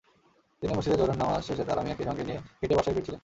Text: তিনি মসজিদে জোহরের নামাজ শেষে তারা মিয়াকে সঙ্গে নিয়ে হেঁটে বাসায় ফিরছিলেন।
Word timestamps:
তিনি 0.61 0.71
মসজিদে 0.77 0.97
জোহরের 0.97 1.17
নামাজ 1.17 1.41
শেষে 1.43 1.63
তারা 1.63 1.81
মিয়াকে 1.81 2.03
সঙ্গে 2.03 2.23
নিয়ে 2.23 2.39
হেঁটে 2.59 2.75
বাসায় 2.75 2.95
ফিরছিলেন। 2.95 3.19